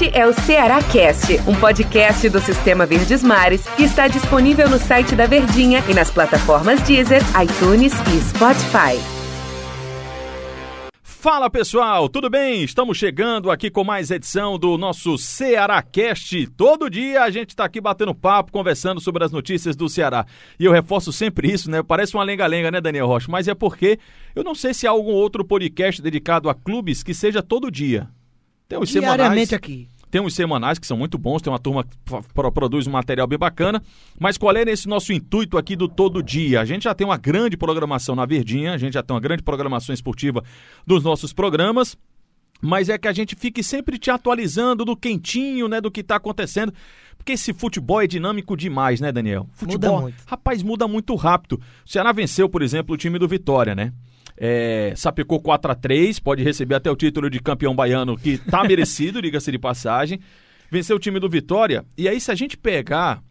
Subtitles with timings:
[0.00, 4.78] Este é o Ceará Cast, um podcast do Sistema Verdes Mares que está disponível no
[4.78, 8.98] site da Verdinha e nas plataformas Deezer, iTunes e Spotify.
[11.02, 12.64] Fala pessoal, tudo bem?
[12.64, 16.46] Estamos chegando aqui com mais edição do nosso Ceará Cast.
[16.56, 20.24] Todo dia a gente está aqui batendo papo, conversando sobre as notícias do Ceará.
[20.58, 21.82] E eu reforço sempre isso, né?
[21.82, 23.26] Parece uma lenga-lenga, né, Daniel Rocha?
[23.30, 23.98] Mas é porque
[24.34, 28.08] eu não sei se há algum outro podcast dedicado a clubes que seja todo dia.
[28.70, 29.88] Tem os semanais, aqui.
[30.12, 33.38] Tem uns semanais que são muito bons, tem uma turma que produz um material bem
[33.38, 33.82] bacana.
[34.18, 36.60] Mas qual é esse nosso intuito aqui do todo dia?
[36.60, 39.42] A gente já tem uma grande programação na Verdinha, a gente já tem uma grande
[39.42, 40.44] programação esportiva
[40.86, 41.98] dos nossos programas
[42.62, 46.16] mas é que a gente fique sempre te atualizando do quentinho, né, do que está
[46.16, 46.74] acontecendo.
[47.16, 49.48] Porque esse futebol é dinâmico demais, né, Daniel?
[49.52, 50.22] Futebol, muda muito.
[50.26, 51.60] rapaz, muda muito rápido.
[51.86, 53.94] O Ceará venceu, por exemplo, o time do Vitória, né?
[54.42, 58.64] É, sapecou 4 a 3 pode receber até o título de campeão baiano, que tá
[58.66, 60.18] merecido, diga-se de passagem.
[60.70, 61.84] Venceu o time do Vitória.
[61.98, 63.22] E aí, se a gente pegar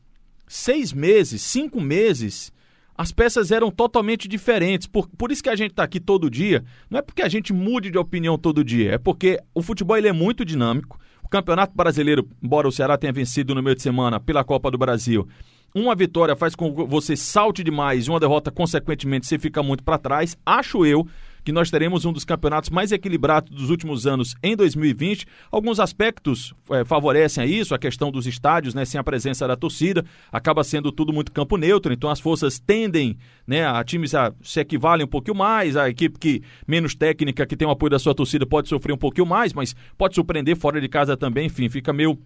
[0.47, 2.51] seis meses, cinco meses,
[2.95, 4.85] as peças eram totalmente diferentes.
[4.85, 6.63] Por, por isso que a gente está aqui todo dia.
[6.89, 10.09] Não é porque a gente mude de opinião todo dia, é porque o futebol ele
[10.09, 10.99] é muito dinâmico.
[11.23, 14.77] O Campeonato Brasileiro, embora o Ceará tenha vencido no meio de semana pela Copa do
[14.77, 15.27] Brasil,
[15.73, 19.97] uma vitória faz com que você salte demais, uma derrota, consequentemente, você fica muito para
[19.97, 20.37] trás.
[20.45, 21.07] Acho eu
[21.43, 25.25] que nós teremos um dos campeonatos mais equilibrados dos últimos anos em 2020.
[25.51, 29.55] Alguns aspectos é, favorecem a isso, a questão dos estádios, né, sem a presença da
[29.55, 33.17] torcida, acaba sendo tudo muito campo neutro, então as forças tendem,
[33.47, 37.55] né, a times a se equivalem um pouquinho mais, a equipe que menos técnica, que
[37.55, 40.79] tem o apoio da sua torcida, pode sofrer um pouquinho mais, mas pode surpreender fora
[40.79, 42.19] de casa também, enfim, fica meio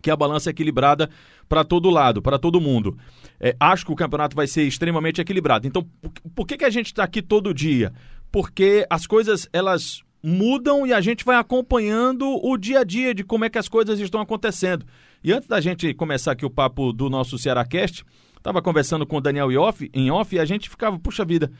[0.00, 1.08] que a balança é equilibrada
[1.48, 2.96] para todo lado, para todo mundo.
[3.40, 5.66] É, acho que o campeonato vai ser extremamente equilibrado.
[5.66, 7.92] Então, por, por que, que a gente está aqui todo dia?
[8.30, 13.22] Porque as coisas elas mudam e a gente vai acompanhando o dia a dia de
[13.22, 14.84] como é que as coisas estão acontecendo.
[15.22, 18.04] E antes da gente começar aqui o papo do nosso Cearacast,
[18.36, 21.50] estava conversando com o Daniel off, em off e a gente ficava, puxa vida,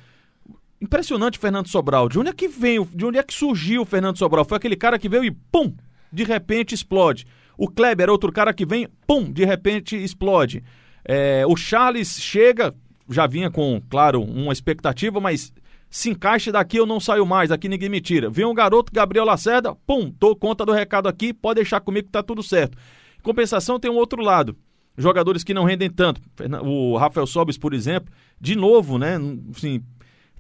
[0.81, 2.09] impressionante Fernando Sobral.
[2.09, 4.45] De onde é que veio, de onde é que surgiu o Fernando Sobral?
[4.45, 5.75] Foi aquele cara que veio e pum,
[6.13, 7.27] de repente explode.
[7.59, 10.63] O Kleber, outro cara que vem, pum, de repente explode.
[11.05, 12.73] É, o Charles chega,
[13.11, 15.53] já vinha com, claro, uma expectativa, mas
[15.91, 18.31] se encaixe daqui eu não saio mais, aqui ninguém me tira.
[18.31, 22.13] Vem um garoto, Gabriel Lacerda, pum, dou conta do recado aqui, pode deixar comigo que
[22.13, 22.79] tá tudo certo.
[23.19, 24.57] Em compensação, tem um outro lado.
[24.97, 26.21] Jogadores que não rendem tanto.
[26.63, 29.17] O Rafael Sobis, por exemplo, de novo, né?
[29.55, 29.83] Assim,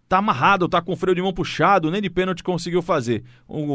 [0.09, 3.23] tá amarrado, tá com o freio de mão puxado, nem de pênalti conseguiu fazer.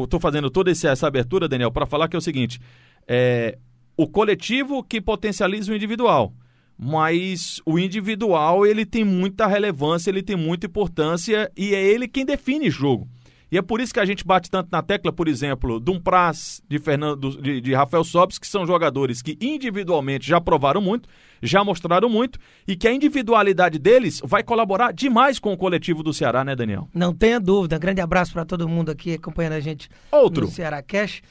[0.03, 2.59] Estou fazendo toda essa abertura, Daniel, para falar que é o seguinte:
[3.07, 3.57] é,
[3.95, 6.33] o coletivo que potencializa o individual.
[6.77, 12.25] Mas o individual ele tem muita relevância, ele tem muita importância e é ele quem
[12.25, 13.07] define jogo.
[13.53, 15.99] E é por isso que a gente bate tanto na tecla, por exemplo, de um
[15.99, 21.07] Praz, de, Fernando, de, de Rafael Sobis, que são jogadores que individualmente já provaram muito,
[21.39, 26.11] já mostraram muito, e que a individualidade deles vai colaborar demais com o coletivo do
[26.11, 26.89] Ceará, né, Daniel?
[26.95, 27.77] Não tenha dúvida.
[27.77, 30.45] grande abraço para todo mundo aqui acompanhando a gente Outro.
[30.45, 31.21] no Ceará Cash.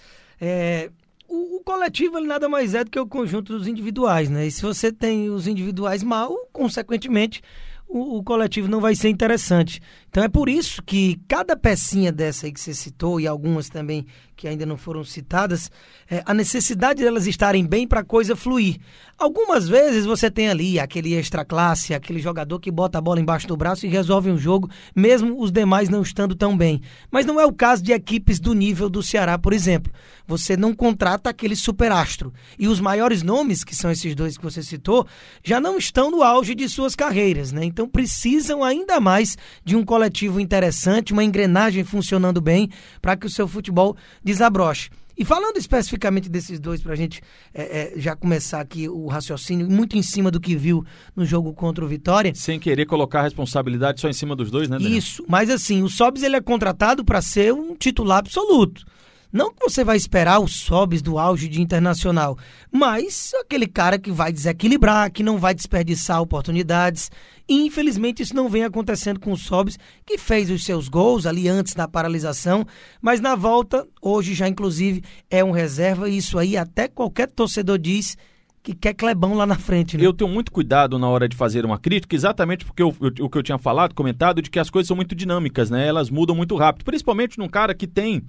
[0.40, 0.90] É,
[1.32, 4.46] o, o, coletivo ele nada mais é do que o conjunto dos individuais, né?
[4.46, 7.42] E se você tem os individuais mal, consequentemente,
[7.92, 9.80] o, o, coletivo não vai ser interessante.
[10.08, 14.06] Então é por isso que cada pecinha dessa aí que você citou, e algumas também
[14.34, 15.70] que ainda não foram citadas,
[16.10, 18.78] é, a necessidade delas estarem bem para a coisa fluir.
[19.16, 23.46] Algumas vezes você tem ali aquele extra classe, aquele jogador que bota a bola embaixo
[23.46, 26.80] do braço e resolve um jogo, mesmo os demais não estando tão bem.
[27.08, 29.92] Mas não é o caso de equipes do nível do Ceará, por exemplo.
[30.26, 32.32] Você não contrata aquele superastro.
[32.58, 35.06] E os maiores nomes, que são esses dois que você citou,
[35.44, 37.64] já não estão no auge de suas carreiras, né?
[37.64, 42.70] Então precisam ainda mais de um coletivo interessante, uma engrenagem funcionando bem
[43.00, 44.90] para que o seu futebol desabroche.
[45.16, 47.20] E falando especificamente desses dois, para a gente
[47.52, 50.84] é, é, já começar aqui o raciocínio, muito em cima do que viu
[51.14, 52.32] no jogo contra o Vitória.
[52.34, 54.98] Sem querer colocar a responsabilidade só em cima dos dois, né, Daniel?
[54.98, 58.84] Isso, mas assim, o Sobs ele é contratado para ser um titular absoluto.
[59.32, 62.36] Não que você vai esperar os sobes do auge de internacional,
[62.70, 67.10] mas aquele cara que vai desequilibrar, que não vai desperdiçar oportunidades.
[67.48, 71.48] E infelizmente isso não vem acontecendo com o Sobis, que fez os seus gols ali
[71.48, 72.66] antes da paralisação,
[73.00, 77.78] mas na volta, hoje já inclusive é um reserva, e isso aí até qualquer torcedor
[77.78, 78.16] diz
[78.62, 79.96] que quer Clebão lá na frente.
[79.96, 80.06] Né?
[80.06, 83.30] Eu tenho muito cuidado na hora de fazer uma crítica, exatamente porque eu, eu, o
[83.30, 85.86] que eu tinha falado, comentado, de que as coisas são muito dinâmicas, né?
[85.86, 88.22] Elas mudam muito rápido, principalmente num cara que tem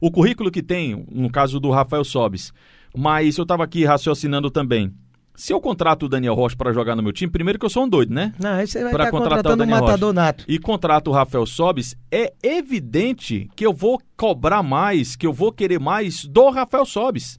[0.00, 2.52] o currículo que tem, no caso do Rafael Sobis.
[2.96, 4.92] Mas eu estava aqui raciocinando também.
[5.36, 7.84] Se eu contrato o Daniel Rocha para jogar no meu time, primeiro que eu sou
[7.84, 8.32] um doido, né?
[8.38, 10.14] Não, aí você vai estar tá contratar o Daniel um matador Rocha.
[10.14, 10.44] nato.
[10.48, 15.52] E contrato o Rafael Sobis, é evidente que eu vou cobrar mais, que eu vou
[15.52, 17.38] querer mais do Rafael Sobis.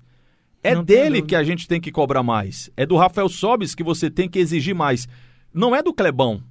[0.63, 1.27] É Não dele dúvida.
[1.27, 2.69] que a gente tem que cobrar mais.
[2.77, 5.07] É do Rafael Sobis que você tem que exigir mais.
[5.51, 6.44] Não é do Clebão.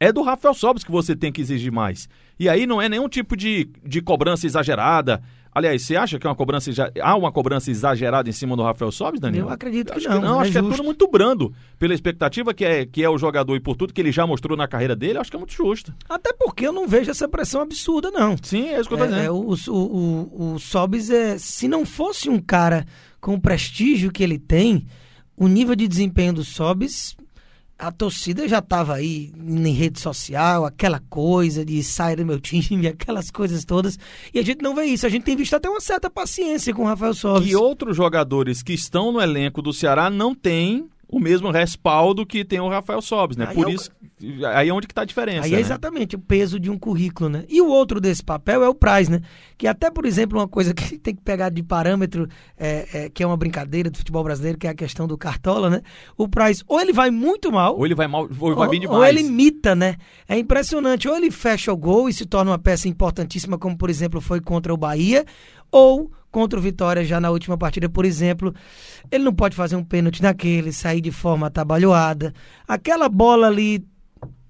[0.00, 2.08] É do Rafael Sobis que você tem que exigir mais.
[2.40, 5.22] E aí não é nenhum tipo de, de cobrança exagerada.
[5.58, 6.70] Aliás, você acha que é uma cobrança
[7.02, 9.46] há uma cobrança exagerada em cima do Rafael Sobis, Daniel?
[9.46, 10.76] Eu acredito que acho não, Que não, é acho que é justo.
[10.76, 11.52] tudo muito brando.
[11.78, 14.56] Pela expectativa que é, que é o jogador e por tudo que ele já mostrou
[14.56, 15.92] na carreira dele, acho que é muito justo.
[16.08, 18.36] Até porque eu não vejo essa pressão absurda, não.
[18.42, 19.24] Sim, é isso que eu tô É, dizendo.
[19.24, 22.86] é, o, o, o, o Sobis, é, se não fosse um cara
[23.20, 24.86] com o prestígio que ele tem,
[25.36, 27.16] o nível de desempenho do Sobis,
[27.78, 32.88] a torcida já estava aí em rede social, aquela coisa de sair do meu time,
[32.88, 33.96] aquelas coisas todas.
[34.34, 35.06] E a gente não vê isso.
[35.06, 37.48] A gente tem visto até uma certa paciência com o Rafael Sobis.
[37.48, 42.44] que outros jogadores que estão no elenco do Ceará não têm o mesmo respaldo que
[42.44, 43.46] tem o Rafael Sobis, né?
[43.48, 43.90] Aí Por é o- isso,
[44.52, 45.60] aí é onde que tá a diferença, Aí é né?
[45.62, 47.44] exatamente o peso de um currículo, né?
[47.48, 49.22] E o outro desse papel é o Price, né?
[49.56, 52.28] Que até, por exemplo, uma coisa que tem que pegar de parâmetro,
[52.58, 55.70] é, é, que é uma brincadeira do futebol brasileiro, que é a questão do Cartola,
[55.70, 55.80] né?
[56.16, 59.20] O Price, ou ele vai muito mal, Ou ele vai mal, ou vai ou ele
[59.20, 59.96] imita, né?
[60.28, 61.08] É impressionante.
[61.08, 64.40] Ou ele fecha o gol e se torna uma peça importantíssima, como por exemplo foi
[64.42, 65.24] contra o Bahia,
[65.72, 68.54] ou contra o Vitória já na última partida, por exemplo.
[69.10, 72.32] Ele não pode fazer um pênalti naquele, sair de forma atabalhoada.
[72.66, 73.84] Aquela bola ali.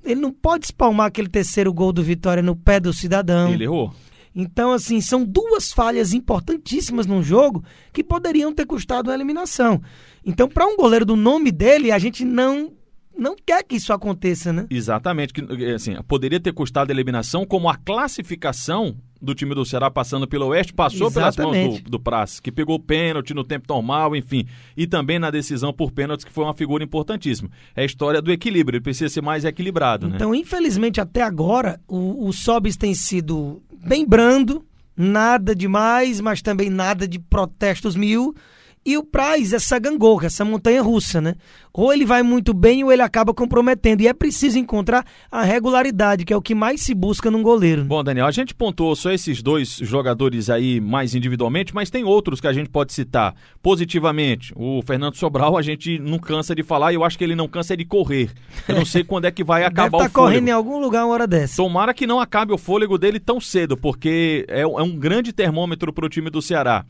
[0.05, 3.53] Ele não pode espalmar aquele terceiro gol do Vitória no pé do cidadão.
[3.53, 3.93] Ele errou.
[4.35, 9.83] Então, assim, são duas falhas importantíssimas num jogo que poderiam ter custado a eliminação.
[10.25, 12.73] Então, para um goleiro do nome dele, a gente não
[13.19, 14.67] não quer que isso aconteça, né?
[14.71, 19.91] Exatamente, que assim, poderia ter custado a eliminação como a classificação do time do Ceará
[19.91, 21.83] passando pelo Oeste passou pelas mãos Exatamente.
[21.83, 25.91] do, do Praz, que pegou pênalti no tempo normal, enfim, e também na decisão por
[25.91, 27.51] pênaltis, que foi uma figura importantíssima.
[27.75, 30.17] É a história do equilíbrio, ele precisa ser mais equilibrado, né?
[30.17, 34.65] Então, infelizmente, até agora, o, o Sobis tem sido bem brando,
[34.97, 38.35] nada demais, mas também nada de protestos mil.
[38.85, 41.35] E o Praz, essa gangorra, essa montanha russa, né?
[41.73, 44.01] Ou ele vai muito bem ou ele acaba comprometendo.
[44.01, 47.83] E é preciso encontrar a regularidade, que é o que mais se busca num goleiro.
[47.83, 47.89] né?
[47.89, 52.41] Bom, Daniel, a gente pontuou só esses dois jogadores aí mais individualmente, mas tem outros
[52.41, 54.53] que a gente pode citar positivamente.
[54.57, 57.47] O Fernando Sobral, a gente não cansa de falar e eu acho que ele não
[57.47, 58.31] cansa de correr.
[58.67, 60.15] Eu não sei quando é que vai Deve acabar estar o fôlego.
[60.15, 61.57] correndo em algum lugar uma hora dessa.
[61.57, 65.93] Tomara que não acabe o fôlego dele tão cedo, porque é, é um grande termômetro
[65.93, 66.85] para o time do Ceará.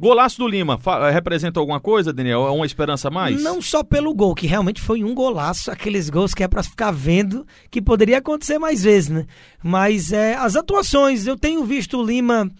[0.00, 2.46] Golaço do Lima, fa- representa alguma coisa, Daniel?
[2.46, 3.42] É uma esperança a mais?
[3.42, 6.90] Não só pelo gol, que realmente foi um golaço, aqueles gols que é pra ficar
[6.90, 9.26] vendo, que poderia acontecer mais vezes, né?
[9.62, 12.50] Mas é, as atuações, eu tenho visto o Lima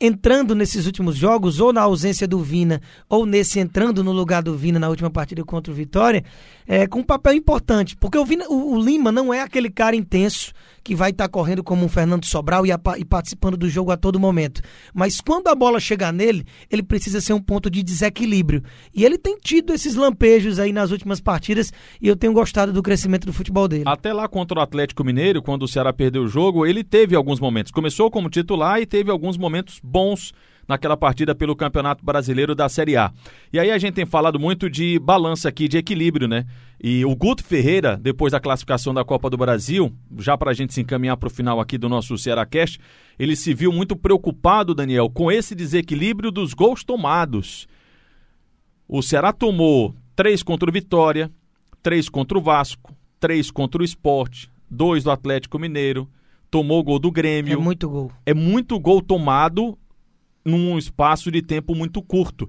[0.00, 4.56] entrando nesses últimos jogos, ou na ausência do Vina, ou nesse entrando no lugar do
[4.56, 6.22] Vina na última partida contra o Vitória,
[6.68, 7.96] é, com um papel importante.
[7.96, 10.52] Porque o, Vina- o- o Lima não é aquele cara intenso
[10.88, 13.96] que vai estar correndo como um Fernando Sobral e, apa- e participando do jogo a
[13.98, 14.62] todo momento.
[14.94, 18.62] Mas quando a bola chegar nele, ele precisa ser um ponto de desequilíbrio.
[18.94, 21.70] E ele tem tido esses lampejos aí nas últimas partidas
[22.00, 23.82] e eu tenho gostado do crescimento do futebol dele.
[23.86, 27.38] Até lá contra o Atlético Mineiro, quando o Ceará perdeu o jogo, ele teve alguns
[27.38, 27.70] momentos.
[27.70, 30.32] Começou como titular e teve alguns momentos bons
[30.68, 33.10] naquela partida pelo Campeonato Brasileiro da Série A.
[33.52, 36.44] E aí a gente tem falado muito de balança aqui, de equilíbrio, né?
[36.80, 40.74] E o Guto Ferreira, depois da classificação da Copa do Brasil, já para a gente
[40.74, 42.78] se encaminhar para o final aqui do nosso Ceará Cast,
[43.18, 47.66] ele se viu muito preocupado, Daniel, com esse desequilíbrio dos gols tomados.
[48.86, 51.30] O Ceará tomou três contra o Vitória,
[51.82, 56.08] três contra o Vasco, três contra o Esporte, dois do Atlético Mineiro,
[56.50, 57.60] tomou gol do É Grêmio.
[57.60, 58.12] muito gol.
[58.24, 59.76] É muito gol tomado
[60.44, 62.48] num espaço de tempo muito curto.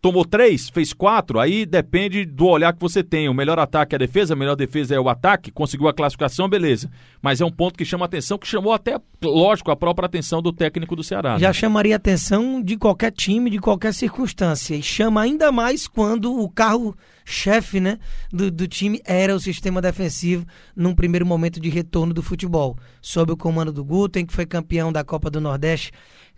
[0.00, 3.28] Tomou três, fez quatro, aí depende do olhar que você tem.
[3.28, 6.48] O melhor ataque é a defesa, a melhor defesa é o ataque, conseguiu a classificação,
[6.48, 6.88] beleza.
[7.20, 10.52] Mas é um ponto que chama atenção, que chamou até, lógico, a própria atenção do
[10.52, 11.32] técnico do Ceará.
[11.34, 11.40] né?
[11.40, 14.76] Já chamaria atenção de qualquer time, de qualquer circunstância.
[14.76, 17.98] E chama ainda mais quando o carro-chefe né,
[18.32, 20.46] do, do time era o sistema defensivo
[20.76, 22.78] num primeiro momento de retorno do futebol.
[23.00, 25.90] Sob o comando do Gutem, que foi campeão da Copa do Nordeste,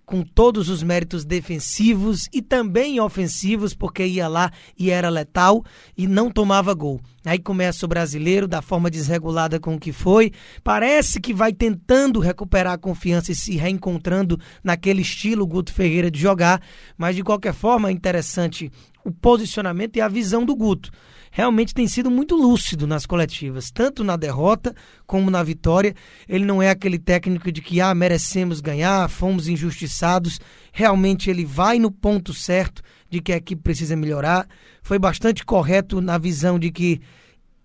[0.04, 5.64] com todos os méritos defensivos e também ofensivos, porque ia lá e era letal
[5.96, 7.00] e não tomava gol.
[7.24, 10.30] Aí começa o brasileiro, da forma desregulada com que foi.
[10.62, 16.20] Parece que vai tentando recuperar a confiança e se reencontrando naquele estilo Guto Ferreira de
[16.20, 16.60] jogar,
[16.98, 18.70] mas de qualquer forma é interessante
[19.04, 20.90] o posicionamento e a visão do Guto.
[21.30, 24.72] Realmente tem sido muito lúcido nas coletivas, tanto na derrota
[25.04, 25.92] como na vitória.
[26.28, 30.38] Ele não é aquele técnico de que ah, merecemos ganhar, fomos injustiçados.
[30.72, 32.82] Realmente ele vai no ponto certo
[33.14, 34.46] de que a equipe precisa melhorar.
[34.82, 37.00] Foi bastante correto na visão de que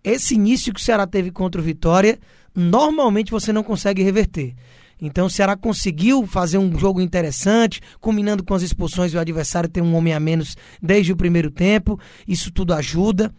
[0.03, 2.19] esse início que o Ceará teve contra o Vitória,
[2.55, 4.55] normalmente você não consegue reverter.
[5.01, 9.81] Então o Ceará conseguiu fazer um jogo interessante, combinando com as expulsões, o adversário tem
[9.81, 11.99] um homem a menos desde o primeiro tempo.
[12.27, 13.33] Isso tudo ajuda.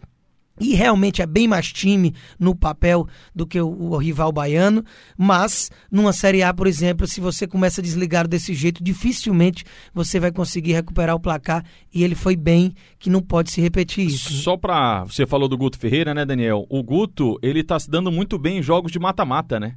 [0.61, 4.83] E realmente é bem mais time no papel do que o, o, rival baiano.
[5.17, 10.19] Mas, numa Série A, por exemplo, se você começa a desligar desse jeito, dificilmente você
[10.19, 11.65] vai conseguir recuperar o placar.
[11.93, 14.31] E ele foi bem, que não pode se repetir isso.
[14.33, 15.03] Só pra.
[15.05, 16.65] Você falou do Guto Ferreira, né, Daniel?
[16.69, 19.75] O Guto, ele tá se dando muito bem em jogos de mata-mata, né?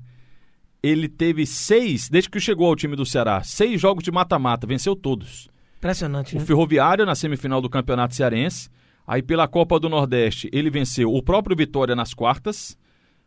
[0.83, 4.95] Ele teve seis, desde que chegou ao time do Ceará, seis jogos de mata-mata, venceu
[4.95, 5.49] todos.
[5.79, 6.37] Impressionante.
[6.37, 6.45] O né?
[6.45, 8.69] Ferroviário na semifinal do Campeonato Cearense.
[9.07, 12.77] Aí pela Copa do Nordeste, ele venceu o próprio Vitória nas quartas,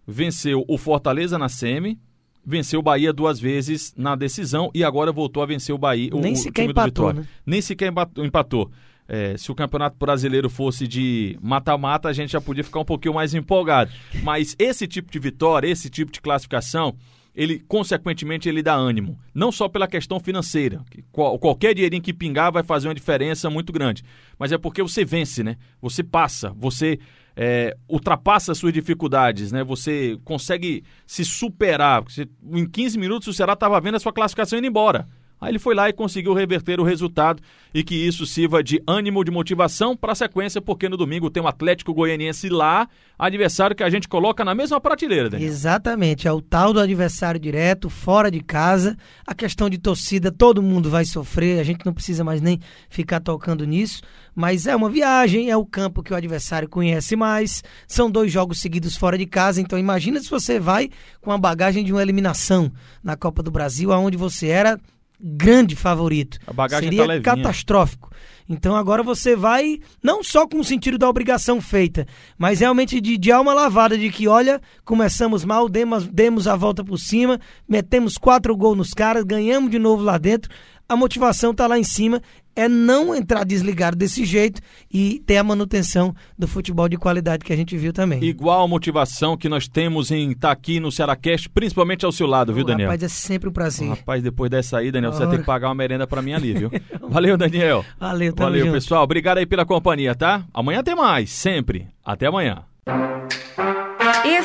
[0.06, 2.00] venceu o Fortaleza na semi,
[2.46, 6.34] venceu o Bahia duas vezes na decisão e agora voltou a vencer o Bahia, Nem
[6.34, 7.28] o, sequer time empatou, né?
[7.46, 8.72] Nem sequer empa- empatou.
[9.10, 13.14] É, se o Campeonato Brasileiro fosse de mata-mata, a gente já podia ficar um pouquinho
[13.14, 13.92] mais empolgado.
[14.22, 16.94] Mas esse tipo de vitória, esse tipo de classificação,
[17.38, 19.20] ele, consequentemente, ele dá ânimo.
[19.34, 20.84] Não só pela questão financeira.
[20.90, 24.04] que qual- qualquer dinheirinho que pingar vai fazer uma diferença muito grande.
[24.40, 25.56] Mas é porque você vence, né?
[25.80, 27.00] Você passa, você
[27.40, 29.64] é, ultrapassa as suas dificuldades, né?
[29.64, 32.02] Você consegue se superar.
[32.04, 35.08] Você- em 15 minutos o Ceará estava vendo a sua classificação indo embora.
[35.40, 37.42] Aí ele foi lá e conseguiu reverter o resultado
[37.74, 41.44] e que isso sirva de ânimo, de motivação para a sequência, porque no domingo tem
[41.44, 42.88] o Atlético Goianiense lá,
[43.20, 45.48] adversário que a gente coloca na mesma prateleira, Daniel.
[45.48, 48.98] Exatamente, é o tal do adversário direto, fora de casa.
[49.28, 53.20] A questão de torcida, todo mundo vai sofrer, a gente não precisa mais nem ficar
[53.20, 54.02] tocando nisso.
[54.34, 57.64] Mas é uma viagem, é o campo que o adversário conhece mais.
[57.88, 60.90] São dois jogos seguidos fora de casa, então imagina se você vai
[61.22, 62.72] com a bagagem de uma eliminação
[63.04, 64.80] na Copa do Brasil, aonde você era
[65.20, 66.38] grande favorito.
[66.46, 67.36] A bagagem Seria tá levinha.
[67.36, 68.12] catastrófico.
[68.50, 72.08] Então agora você vai, não só com o sentido da obrigação feita,
[72.38, 76.84] mas realmente de, de alma lavada, de que, olha, começamos mal, demos, demos a volta
[76.84, 80.50] por cima, metemos quatro gols nos caras, ganhamos de novo lá dentro.
[80.90, 82.22] A motivação tá lá em cima,
[82.56, 87.52] é não entrar desligado desse jeito e ter a manutenção do futebol de qualidade que
[87.52, 88.24] a gente viu também.
[88.24, 92.54] Igual a motivação que nós temos em estar aqui no Cearacast, principalmente ao seu lado,
[92.54, 92.88] viu, Daniel?
[92.90, 93.90] Rapaz, é sempre um prazer.
[93.90, 95.42] Rapaz, depois dessa aí, Daniel, você vai ter Ora.
[95.42, 96.72] que pagar uma merenda pra mim ali, viu?
[97.08, 97.86] Valeu, Daniel.
[98.00, 98.74] Valeu, tamo Valeu, junto.
[98.74, 99.04] pessoal.
[99.04, 100.46] Obrigado aí pela companhia, tá?
[100.54, 101.88] Amanhã tem mais, sempre.
[102.04, 102.64] Até amanhã.